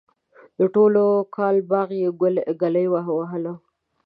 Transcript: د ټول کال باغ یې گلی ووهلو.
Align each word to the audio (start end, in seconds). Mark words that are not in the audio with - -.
د 0.57 0.59
ټول 0.73 0.93
کال 1.35 1.55
باغ 1.71 1.87
یې 2.01 2.09
گلی 2.63 2.85
ووهلو. 2.89 3.55